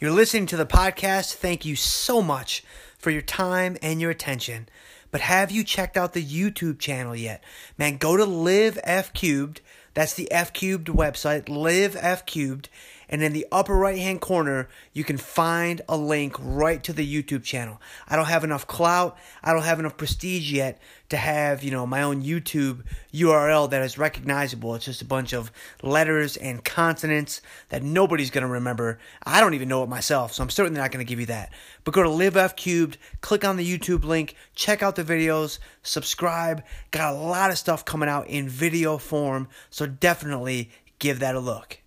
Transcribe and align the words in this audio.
You're 0.00 0.12
listening 0.12 0.46
to 0.46 0.56
the 0.56 0.64
podcast. 0.64 1.34
Thank 1.34 1.64
you 1.64 1.74
so 1.74 2.22
much 2.22 2.62
for 2.98 3.10
your 3.10 3.20
time 3.20 3.76
and 3.82 4.00
your 4.00 4.12
attention. 4.12 4.68
But 5.10 5.22
have 5.22 5.50
you 5.50 5.64
checked 5.64 5.96
out 5.96 6.12
the 6.12 6.24
YouTube 6.24 6.78
channel 6.78 7.16
yet? 7.16 7.42
Man, 7.76 7.96
go 7.96 8.16
to 8.16 8.24
Live 8.24 8.78
F 8.84 9.12
Cubed. 9.12 9.60
That's 9.94 10.14
the 10.14 10.30
F 10.30 10.52
Cubed 10.52 10.86
website, 10.86 11.48
Live 11.48 11.96
F 11.96 12.24
Cubed, 12.26 12.68
and 13.08 13.22
in 13.22 13.32
the 13.32 13.46
upper 13.50 13.74
right 13.74 13.98
hand 13.98 14.20
corner, 14.20 14.68
you 14.92 15.04
can 15.04 15.16
find 15.16 15.80
a 15.88 15.96
link 15.96 16.36
right 16.38 16.82
to 16.84 16.92
the 16.92 17.06
YouTube 17.06 17.42
channel. 17.42 17.80
I 18.08 18.16
don't 18.16 18.26
have 18.26 18.44
enough 18.44 18.66
clout, 18.66 19.16
I 19.42 19.52
don't 19.52 19.62
have 19.62 19.80
enough 19.80 19.96
prestige 19.96 20.52
yet 20.52 20.80
to 21.08 21.16
have, 21.16 21.62
you 21.62 21.70
know, 21.70 21.86
my 21.86 22.02
own 22.02 22.22
YouTube 22.22 22.82
URL 23.14 23.70
that 23.70 23.82
is 23.82 23.96
recognizable. 23.96 24.74
It's 24.74 24.84
just 24.84 25.02
a 25.02 25.06
bunch 25.06 25.32
of 25.32 25.50
letters 25.82 26.36
and 26.36 26.64
consonants 26.64 27.40
that 27.70 27.82
nobody's 27.82 28.30
going 28.30 28.42
to 28.42 28.48
remember. 28.48 28.98
I 29.24 29.40
don't 29.40 29.54
even 29.54 29.68
know 29.68 29.82
it 29.82 29.88
myself, 29.88 30.34
so 30.34 30.42
I'm 30.42 30.50
certainly 30.50 30.78
not 30.78 30.90
going 30.90 31.04
to 31.04 31.08
give 31.08 31.20
you 31.20 31.26
that. 31.26 31.52
But 31.84 31.94
go 31.94 32.02
to 32.02 32.10
Live 32.10 32.36
F 32.36 32.56
Cubed, 32.56 32.98
click 33.20 33.44
on 33.44 33.56
the 33.56 33.78
YouTube 33.78 34.04
link, 34.04 34.36
check 34.54 34.82
out 34.82 34.96
the 34.96 35.04
videos, 35.04 35.58
subscribe. 35.82 36.62
Got 36.90 37.14
a 37.14 37.16
lot 37.16 37.50
of 37.50 37.58
stuff 37.58 37.84
coming 37.84 38.08
out 38.08 38.28
in 38.28 38.48
video 38.48 38.98
form, 38.98 39.48
so 39.70 39.86
definitely 39.86 40.70
give 40.98 41.20
that 41.20 41.34
a 41.34 41.40
look. 41.40 41.78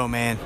Here 0.00 0.08
man. 0.08 0.38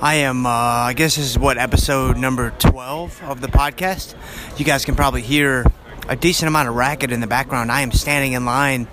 I 0.00 0.14
am, 0.16 0.46
uh, 0.46 0.48
I 0.48 0.92
guess 0.92 1.14
this 1.14 1.26
is 1.26 1.38
what, 1.38 1.58
episode 1.58 2.16
number 2.16 2.50
12 2.58 3.22
of 3.22 3.40
the 3.40 3.46
podcast. 3.46 4.16
You 4.58 4.64
guys 4.64 4.84
can 4.84 4.96
probably 4.96 5.22
hear 5.22 5.64
a 6.08 6.16
decent 6.16 6.48
amount 6.48 6.68
of 6.68 6.74
racket 6.74 7.12
in 7.12 7.20
the 7.20 7.28
background. 7.28 7.70
I 7.70 7.82
am 7.82 7.92
standing 7.92 8.32
in 8.32 8.44
line 8.44 8.88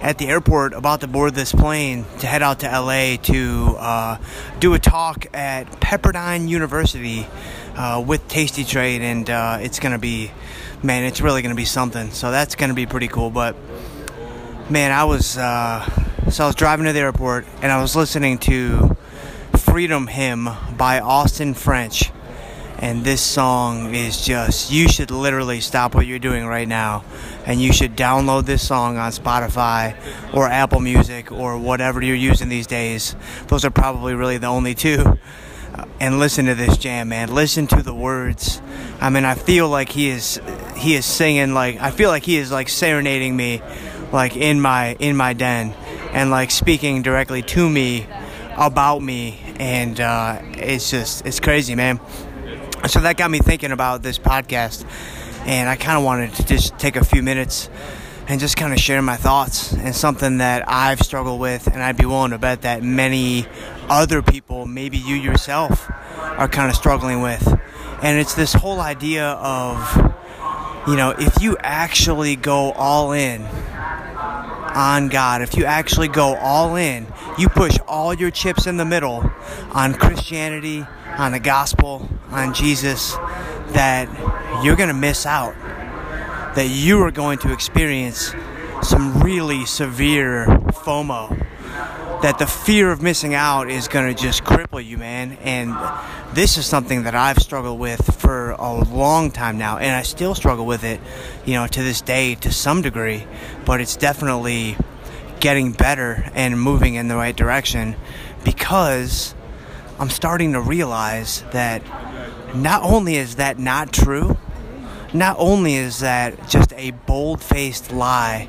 at 0.00 0.18
the 0.18 0.26
airport 0.26 0.72
about 0.72 1.00
to 1.02 1.06
board 1.06 1.34
this 1.34 1.52
plane 1.52 2.04
to 2.18 2.26
head 2.26 2.42
out 2.42 2.60
to 2.60 2.66
LA 2.66 3.16
to 3.22 3.76
uh, 3.78 4.18
do 4.58 4.74
a 4.74 4.80
talk 4.80 5.26
at 5.32 5.70
Pepperdine 5.80 6.48
University 6.48 7.28
uh, 7.76 8.02
with 8.04 8.26
Tasty 8.26 8.64
Trade, 8.64 9.00
and 9.00 9.30
uh, 9.30 9.58
it's 9.60 9.78
to 9.92 9.98
be, 9.98 10.32
man, 10.82 11.04
it's 11.04 11.20
really 11.20 11.40
to 11.54 11.56
be 11.56 11.66
something. 11.66 12.10
So 12.10 12.32
that's 12.32 12.56
to 12.70 12.74
be 12.74 12.86
pretty 12.86 13.08
cool. 13.08 13.30
But, 13.30 13.54
man, 14.68 14.90
I 14.90 15.04
was 15.04 15.38
uh, 15.38 15.88
so 16.30 16.44
I 16.44 16.46
was 16.46 16.56
driving 16.56 16.86
to 16.86 16.92
the 16.92 17.00
airport 17.00 17.46
and 17.60 17.70
I 17.70 17.82
was 17.82 17.94
listening 17.94 18.38
to 18.38 18.91
Freedom 19.72 20.06
Hymn 20.06 20.50
by 20.76 21.00
Austin 21.00 21.54
French. 21.54 22.12
And 22.76 23.04
this 23.04 23.22
song 23.22 23.94
is 23.94 24.22
just, 24.22 24.70
you 24.70 24.86
should 24.86 25.10
literally 25.10 25.62
stop 25.62 25.94
what 25.94 26.06
you're 26.06 26.18
doing 26.18 26.44
right 26.44 26.68
now. 26.68 27.04
And 27.46 27.58
you 27.58 27.72
should 27.72 27.96
download 27.96 28.44
this 28.44 28.68
song 28.68 28.98
on 28.98 29.12
Spotify 29.12 29.96
or 30.34 30.46
Apple 30.46 30.80
Music 30.80 31.32
or 31.32 31.56
whatever 31.56 32.02
you're 32.02 32.14
using 32.14 32.50
these 32.50 32.66
days. 32.66 33.16
Those 33.46 33.64
are 33.64 33.70
probably 33.70 34.12
really 34.14 34.36
the 34.36 34.46
only 34.46 34.74
two. 34.74 35.18
And 35.98 36.18
listen 36.18 36.44
to 36.44 36.54
this 36.54 36.76
jam, 36.76 37.08
man. 37.08 37.34
Listen 37.34 37.66
to 37.68 37.82
the 37.82 37.94
words. 37.94 38.60
I 39.00 39.08
mean, 39.08 39.24
I 39.24 39.36
feel 39.36 39.70
like 39.70 39.88
he 39.88 40.10
is, 40.10 40.38
he 40.76 40.96
is 40.96 41.06
singing 41.06 41.54
like, 41.54 41.80
I 41.80 41.92
feel 41.92 42.10
like 42.10 42.24
he 42.24 42.36
is 42.36 42.52
like 42.52 42.68
serenading 42.68 43.34
me, 43.34 43.62
like 44.12 44.36
in 44.36 44.60
my, 44.60 44.96
in 44.98 45.16
my 45.16 45.32
den 45.32 45.74
and 46.12 46.30
like 46.30 46.50
speaking 46.50 47.00
directly 47.00 47.40
to 47.40 47.70
me 47.70 48.06
about 48.56 49.00
me 49.00 49.40
and 49.58 50.00
uh, 50.00 50.40
it's 50.54 50.90
just 50.90 51.26
it's 51.26 51.40
crazy 51.40 51.74
man. 51.74 52.00
So 52.88 53.00
that 53.00 53.16
got 53.16 53.30
me 53.30 53.38
thinking 53.38 53.72
about 53.72 54.02
this 54.02 54.18
podcast 54.18 54.84
and 55.44 55.68
i 55.68 55.74
kind 55.74 55.98
of 55.98 56.04
wanted 56.04 56.32
to 56.34 56.44
just 56.44 56.78
take 56.78 56.94
a 56.94 57.04
few 57.04 57.20
minutes 57.20 57.68
and 58.28 58.40
just 58.40 58.56
kind 58.56 58.72
of 58.72 58.78
share 58.78 59.02
my 59.02 59.16
thoughts 59.16 59.72
and 59.72 59.94
something 59.94 60.38
that 60.38 60.62
i've 60.68 61.00
struggled 61.00 61.40
with 61.40 61.66
and 61.66 61.82
i'd 61.82 61.96
be 61.96 62.06
willing 62.06 62.30
to 62.30 62.38
bet 62.38 62.62
that 62.62 62.80
many 62.80 63.44
other 63.88 64.22
people 64.22 64.66
maybe 64.66 64.98
you 64.98 65.16
yourself 65.16 65.90
are 66.38 66.48
kind 66.48 66.70
of 66.70 66.76
struggling 66.76 67.22
with. 67.22 67.46
And 68.02 68.18
it's 68.18 68.34
this 68.34 68.52
whole 68.52 68.80
idea 68.80 69.26
of 69.26 70.14
you 70.86 70.96
know 70.96 71.10
if 71.10 71.42
you 71.42 71.56
actually 71.60 72.36
go 72.36 72.72
all 72.72 73.12
in 73.12 73.42
on 74.74 75.08
God, 75.08 75.42
if 75.42 75.56
you 75.56 75.66
actually 75.66 76.08
go 76.08 76.34
all 76.36 76.76
in, 76.76 77.06
you 77.42 77.48
push 77.48 77.76
all 77.88 78.14
your 78.14 78.30
chips 78.30 78.68
in 78.68 78.76
the 78.76 78.84
middle 78.84 79.28
on 79.72 79.94
Christianity, 79.94 80.86
on 81.18 81.32
the 81.32 81.40
gospel, 81.40 82.08
on 82.30 82.54
Jesus, 82.54 83.14
that 83.70 84.08
you're 84.64 84.76
going 84.76 84.88
to 84.88 84.94
miss 84.94 85.26
out. 85.26 85.54
That 86.54 86.68
you 86.68 87.00
are 87.00 87.10
going 87.10 87.38
to 87.38 87.52
experience 87.52 88.32
some 88.82 89.20
really 89.22 89.66
severe 89.66 90.46
FOMO. 90.46 91.36
That 92.22 92.38
the 92.38 92.46
fear 92.46 92.92
of 92.92 93.02
missing 93.02 93.34
out 93.34 93.68
is 93.68 93.88
going 93.88 94.14
to 94.14 94.22
just 94.22 94.44
cripple 94.44 94.84
you, 94.84 94.96
man. 94.96 95.32
And 95.42 95.74
this 96.34 96.56
is 96.56 96.64
something 96.64 97.02
that 97.02 97.16
I've 97.16 97.38
struggled 97.38 97.80
with 97.80 98.20
for 98.20 98.52
a 98.52 98.84
long 98.84 99.32
time 99.32 99.58
now, 99.58 99.78
and 99.78 99.96
I 99.96 100.02
still 100.02 100.36
struggle 100.36 100.64
with 100.64 100.84
it, 100.84 101.00
you 101.44 101.54
know, 101.54 101.66
to 101.66 101.82
this 101.82 102.02
day 102.02 102.36
to 102.36 102.52
some 102.52 102.82
degree. 102.82 103.26
But 103.64 103.80
it's 103.80 103.96
definitely 103.96 104.76
getting 105.42 105.72
better 105.72 106.30
and 106.34 106.58
moving 106.58 106.94
in 106.94 107.08
the 107.08 107.16
right 107.16 107.34
direction 107.34 107.96
because 108.44 109.34
I'm 109.98 110.08
starting 110.08 110.52
to 110.52 110.60
realize 110.60 111.42
that 111.50 111.82
not 112.54 112.84
only 112.84 113.16
is 113.16 113.34
that 113.36 113.58
not 113.58 113.92
true, 113.92 114.38
not 115.12 115.34
only 115.40 115.74
is 115.74 115.98
that 115.98 116.48
just 116.48 116.72
a 116.74 116.92
bold-faced 116.92 117.92
lie 117.92 118.48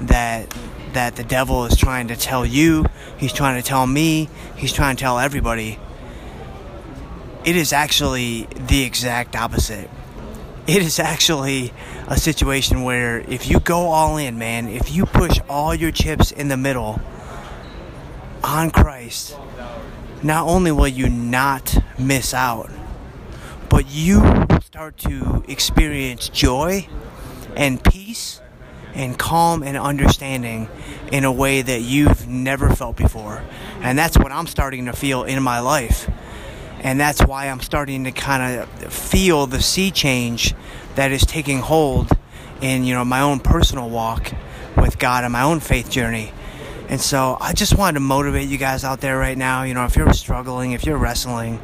that 0.00 0.54
that 0.92 1.16
the 1.16 1.24
devil 1.24 1.66
is 1.66 1.76
trying 1.76 2.08
to 2.08 2.16
tell 2.16 2.46
you, 2.46 2.86
he's 3.18 3.32
trying 3.32 3.60
to 3.60 3.68
tell 3.68 3.86
me, 3.86 4.30
he's 4.56 4.72
trying 4.72 4.96
to 4.96 5.00
tell 5.00 5.18
everybody 5.18 5.78
it 7.44 7.56
is 7.56 7.72
actually 7.72 8.46
the 8.54 8.84
exact 8.84 9.34
opposite. 9.34 9.90
It 10.68 10.82
is 10.82 10.98
actually 10.98 11.72
a 12.08 12.18
situation 12.18 12.82
where 12.82 13.20
if 13.20 13.48
you 13.48 13.58
go 13.58 13.88
all 13.88 14.18
in, 14.18 14.36
man, 14.36 14.68
if 14.68 14.94
you 14.94 15.06
push 15.06 15.40
all 15.48 15.74
your 15.74 15.90
chips 15.90 16.30
in 16.30 16.48
the 16.48 16.58
middle 16.58 17.00
on 18.44 18.70
Christ, 18.70 19.34
not 20.22 20.46
only 20.46 20.70
will 20.70 20.86
you 20.86 21.08
not 21.08 21.74
miss 21.98 22.34
out, 22.34 22.70
but 23.70 23.86
you 23.88 24.20
start 24.62 24.98
to 24.98 25.42
experience 25.48 26.28
joy 26.28 26.86
and 27.56 27.82
peace 27.82 28.42
and 28.92 29.18
calm 29.18 29.62
and 29.62 29.78
understanding 29.78 30.68
in 31.10 31.24
a 31.24 31.32
way 31.32 31.62
that 31.62 31.80
you've 31.80 32.28
never 32.28 32.68
felt 32.68 32.96
before. 32.96 33.42
And 33.80 33.98
that's 33.98 34.18
what 34.18 34.32
I'm 34.32 34.46
starting 34.46 34.84
to 34.84 34.92
feel 34.92 35.24
in 35.24 35.42
my 35.42 35.60
life 35.60 36.10
and 36.80 37.00
that's 37.00 37.20
why 37.24 37.48
I'm 37.48 37.60
starting 37.60 38.04
to 38.04 38.12
kind 38.12 38.60
of 38.60 38.92
feel 38.92 39.46
the 39.46 39.60
sea 39.60 39.90
change 39.90 40.54
that 40.94 41.12
is 41.12 41.22
taking 41.22 41.58
hold 41.58 42.10
in 42.60 42.84
you 42.84 42.94
know 42.94 43.04
my 43.04 43.20
own 43.20 43.40
personal 43.40 43.88
walk 43.88 44.32
with 44.76 44.98
God 44.98 45.24
and 45.24 45.32
my 45.32 45.42
own 45.42 45.60
faith 45.60 45.90
journey. 45.90 46.32
And 46.88 47.00
so 47.00 47.36
I 47.40 47.52
just 47.52 47.76
wanted 47.76 47.94
to 47.94 48.00
motivate 48.00 48.48
you 48.48 48.56
guys 48.56 48.82
out 48.82 49.00
there 49.00 49.18
right 49.18 49.36
now. 49.36 49.62
You 49.62 49.74
know, 49.74 49.84
if 49.84 49.94
you're 49.94 50.12
struggling, 50.14 50.72
if 50.72 50.86
you're 50.86 50.96
wrestling 50.96 51.60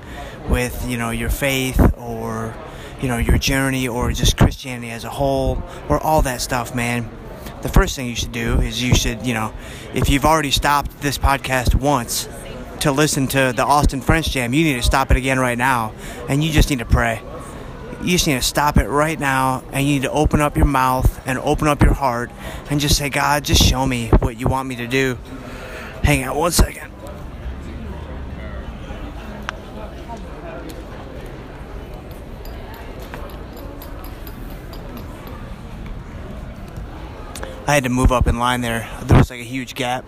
with 0.49 0.87
you 0.89 0.99
know 0.99 1.11
your 1.11 1.31
faith 1.31 1.81
or 1.97 2.55
you 3.01 3.09
know 3.09 3.19
your 3.19 3.39
journey 3.39 3.89
or 3.89 4.13
just 4.13 4.37
Christianity 4.37 4.91
as 4.91 5.05
a 5.05 5.11
whole 5.11 5.63
or 5.89 5.99
all 5.99 6.23
that 6.23 6.41
stuff, 6.41 6.75
man. 6.75 7.09
The 7.63 7.71
first 7.71 7.97
thing 7.97 8.07
you 8.07 8.15
should 8.15 8.33
do 8.33 8.61
is 8.61 8.83
you 8.83 8.95
should, 8.95 9.25
you 9.25 9.33
know, 9.33 9.55
if 9.95 10.11
you've 10.11 10.27
already 10.27 10.51
stopped 10.51 11.01
this 11.01 11.17
podcast 11.17 11.75
once, 11.75 12.29
to 12.85 12.93
listen 12.93 13.27
to 13.27 13.51
the 13.57 13.65
Austin 13.65 14.03
French 14.03 14.29
Jam, 14.29 14.53
you 14.53 14.63
need 14.63 14.75
to 14.75 14.83
stop 14.83 15.11
it 15.11 15.17
again 15.17 15.41
right 15.41 15.57
now. 15.57 15.95
And 16.29 16.45
you 16.45 16.53
just 16.53 16.69
need 16.69 16.81
to 16.81 16.85
pray. 16.85 17.23
You 18.03 18.11
just 18.11 18.27
need 18.27 18.35
to 18.35 18.43
stop 18.43 18.77
it 18.77 18.87
right 18.87 19.19
now 19.19 19.65
and 19.73 19.87
you 19.87 19.95
need 19.95 20.03
to 20.03 20.11
open 20.11 20.43
up 20.43 20.55
your 20.55 20.67
mouth 20.67 21.27
and 21.27 21.39
open 21.39 21.67
up 21.67 21.83
your 21.83 21.95
heart 21.95 22.31
and 22.71 22.79
just 22.79 22.99
say, 22.99 23.09
God, 23.09 23.43
just 23.43 23.63
show 23.63 23.87
me 23.87 24.09
what 24.19 24.39
you 24.39 24.49
want 24.49 24.69
me 24.69 24.77
to 24.77 24.87
do. 24.87 25.17
Hang 26.03 26.29
on 26.29 26.37
one 26.37 26.53
second. 26.53 26.91
I 37.67 37.73
had 37.73 37.85
to 37.85 37.89
move 37.89 38.13
up 38.13 38.27
in 38.27 38.39
line 38.39 38.61
there. 38.61 38.91
There 39.05 39.17
was 39.17 39.31
like 39.31 39.41
a 39.41 39.43
huge 39.43 39.75
gap 39.75 40.05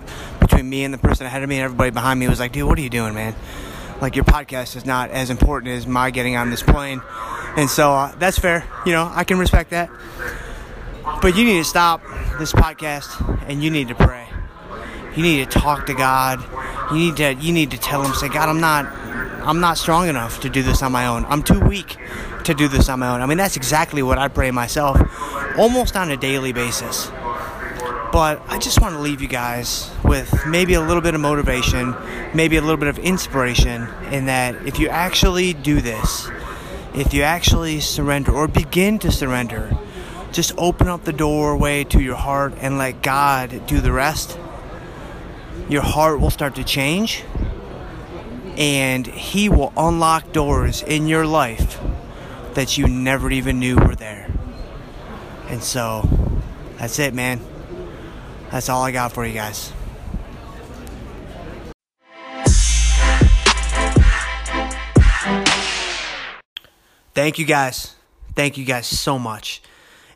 between 0.57 0.71
me 0.71 0.85
and 0.85 0.95
the 0.95 0.99
person 0.99 1.27
ahead 1.27 1.43
of 1.43 1.49
me, 1.51 1.57
and 1.57 1.65
everybody 1.65 1.91
behind 1.91 2.19
me 2.19 2.29
was 2.29 2.41
like, 2.41 2.53
dude, 2.53 2.67
what 2.67 2.79
are 2.79 2.83
you 2.83 2.89
doing, 2.89 3.13
man? 3.13 3.35
Like, 4.01 4.17
your 4.17 4.25
podcast 4.25 4.75
is 4.75 4.87
not 4.87 5.11
as 5.11 5.29
important 5.29 5.73
as 5.73 5.87
my 5.87 6.11
getting 6.11 6.35
on 6.37 6.49
this 6.49 6.63
plane. 6.63 7.03
And 7.57 7.69
so 7.69 7.93
uh, 7.93 8.15
that's 8.17 8.39
fair. 8.39 8.65
You 8.87 8.93
know, 8.93 9.11
I 9.15 9.25
can 9.25 9.39
respect 9.39 9.71
that. 9.71 9.91
But 11.21 11.37
you 11.37 11.45
need 11.45 11.59
to 11.59 11.65
stop 11.65 12.03
this 12.39 12.53
podcast 12.53 13.49
and 13.49 13.63
you 13.63 13.71
need 13.71 13.89
to 13.89 13.95
pray. 13.95 14.27
You 15.15 15.23
need 15.23 15.51
to 15.51 15.59
talk 15.59 15.87
to 15.87 15.95
God. 15.95 16.43
You 16.91 16.99
need 16.99 17.17
to 17.17 17.35
you 17.35 17.53
need 17.53 17.71
to 17.71 17.79
tell 17.79 18.03
him, 18.03 18.13
say, 18.15 18.29
God, 18.29 18.49
I'm 18.49 18.61
not 18.61 18.87
I'm 19.47 19.61
not 19.61 19.79
strong 19.79 20.09
enough 20.09 20.41
to 20.41 20.51
do 20.51 20.63
this 20.63 20.83
on 20.83 20.93
my 20.93 21.07
own. 21.07 21.25
I'm 21.27 21.43
too 21.43 21.61
weak 21.61 21.97
to 22.45 22.55
do 22.55 22.69
this 22.69 22.89
on 22.89 23.01
my 23.01 23.09
own. 23.09 23.21
I 23.23 23.27
mean, 23.27 23.39
that's 23.39 23.57
exactly 23.57 24.03
what 24.03 24.19
I 24.19 24.29
pray 24.29 24.51
myself 24.51 25.01
almost 25.57 25.97
on 25.97 26.11
a 26.11 26.17
daily 26.17 26.53
basis. 26.53 27.11
But 28.17 28.41
I 28.49 28.59
just 28.59 28.81
want 28.81 28.95
to 28.95 29.01
leave 29.03 29.21
you 29.21 29.29
guys 29.29 29.91
with 30.03 30.47
maybe 30.47 30.73
a 30.73 30.81
little 30.81 31.03
bit 31.03 31.15
of 31.15 31.21
motivation, 31.21 31.95
maybe 32.33 32.57
a 32.57 32.63
little 32.63 32.79
bit 32.79 32.89
of 32.89 32.99
inspiration 32.99 33.87
in 34.11 34.25
that 34.25 34.67
if 34.67 34.79
you 34.79 34.89
actually 34.89 35.53
do 35.53 35.83
this, 35.83 36.31
if 36.95 37.13
you 37.13 37.25
actually 37.25 37.81
surrender 37.81 38.33
or 38.33 38.49
begin 38.49 38.99
to 39.01 39.13
surrender, 39.13 39.77
just 40.33 40.55
open 40.57 40.89
up 40.89 41.05
the 41.05 41.13
doorway 41.13 41.85
to 41.85 42.01
your 42.01 42.15
heart 42.15 42.55
and 42.57 42.79
let 42.79 43.03
God 43.03 43.67
do 43.67 43.83
the 43.83 43.93
rest. 43.93 44.39
Your 45.69 45.83
heart 45.83 46.19
will 46.19 46.31
start 46.31 46.55
to 46.55 46.65
change 46.65 47.23
and 48.57 49.07
He 49.07 49.51
will 49.51 49.75
unlock 49.77 50.33
doors 50.33 50.83
in 50.83 51.07
your 51.07 51.27
life 51.27 51.79
that 52.55 52.79
you 52.79 52.89
never 52.89 53.31
even 53.31 53.59
knew 53.59 53.77
were 53.77 53.95
there. 53.95 54.31
And 55.49 55.63
so, 55.63 56.09
that's 56.79 56.99
it, 56.99 57.13
man. 57.13 57.43
That's 58.57 58.71
all 58.71 58.83
I 58.83 58.91
got 58.91 59.13
for 59.13 59.27
you 59.27 59.35
guys. 59.35 59.71
Thank 67.13 67.39
you 67.39 67.45
guys. 67.45 67.95
Thank 68.35 68.57
you 68.57 68.65
guys 68.65 68.87
so 68.87 69.19
much. 69.19 69.61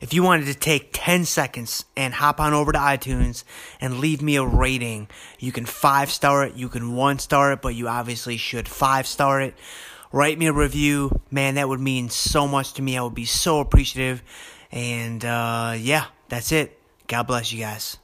If 0.01 0.15
you 0.15 0.23
wanted 0.23 0.47
to 0.47 0.55
take 0.55 0.89
10 0.95 1.27
seconds 1.27 1.85
and 1.95 2.15
hop 2.15 2.41
on 2.41 2.55
over 2.55 2.73
to 2.73 2.79
iTunes 2.79 3.45
and 3.79 3.99
leave 3.99 4.23
me 4.23 4.37
a 4.37 4.47
rating, 4.47 5.09
you 5.39 5.53
can 5.53 5.67
five 5.67 6.11
star 6.11 6.47
it, 6.47 6.55
you 6.55 6.71
can 6.71 6.95
one 6.97 7.19
star 7.19 7.53
it, 7.53 7.61
but 7.61 7.75
you 7.75 7.89
obviously 7.89 8.39
should 8.39 8.69
five 8.69 9.07
star 9.07 9.43
it. 9.43 9.55
Write 10.13 10.39
me 10.39 10.47
a 10.47 10.53
review. 10.55 11.21
Man, 11.31 11.57
that 11.57 11.69
would 11.69 11.81
mean 11.81 12.09
so 12.09 12.49
much 12.49 12.73
to 12.73 12.81
me. 12.81 12.97
I 12.97 13.03
would 13.03 13.15
be 13.15 13.27
so 13.27 13.61
appreciative. 13.61 14.23
And 14.73 15.23
uh, 15.27 15.75
yeah, 15.79 16.07
that's 16.31 16.53
it. 16.53 16.81
God 17.07 17.25
bless 17.25 17.53
you 17.53 17.61
guys. 17.61 17.99